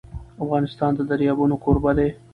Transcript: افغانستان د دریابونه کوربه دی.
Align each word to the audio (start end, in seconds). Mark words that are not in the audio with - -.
افغانستان 0.43 0.91
د 0.95 0.99
دریابونه 1.09 1.55
کوربه 1.63 1.91
دی. 1.97 2.09